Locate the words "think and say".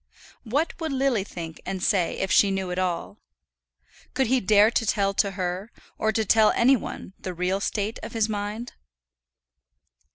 1.23-2.17